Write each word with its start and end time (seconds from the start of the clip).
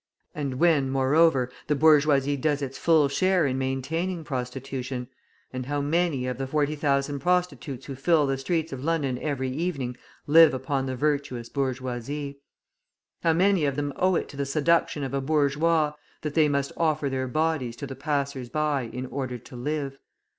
And 0.33 0.55
when, 0.55 0.89
moreover, 0.89 1.51
the 1.67 1.75
bourgeoisie 1.75 2.35
does 2.35 2.63
its 2.63 2.75
full 2.79 3.07
share 3.07 3.45
in 3.45 3.59
maintaining 3.59 4.23
prostitution 4.23 5.09
and 5.53 5.67
how 5.67 5.79
many 5.79 6.25
of 6.25 6.39
the 6.39 6.47
40,000 6.47 7.19
prostitutes 7.19 7.85
who 7.85 7.93
fill 7.93 8.25
the 8.25 8.39
streets 8.39 8.73
of 8.73 8.83
London 8.83 9.19
every 9.19 9.51
evening 9.51 9.95
live 10.25 10.55
upon 10.55 10.87
the 10.87 10.95
virtuous 10.95 11.49
bourgeoisie! 11.49 12.39
How 13.21 13.33
many 13.33 13.65
of 13.65 13.75
them 13.75 13.93
owe 13.95 14.15
it 14.15 14.27
to 14.29 14.37
the 14.37 14.45
seduction 14.47 15.03
of 15.03 15.13
a 15.13 15.21
bourgeois, 15.21 15.93
that 16.23 16.33
they 16.33 16.49
must 16.49 16.71
offer 16.77 17.07
their 17.07 17.27
bodies 17.27 17.75
to 17.75 17.85
the 17.85 17.95
passers 17.95 18.49
by 18.49 18.89
in 18.91 19.05
order 19.05 19.37
to 19.37 19.55
live? 19.55 19.99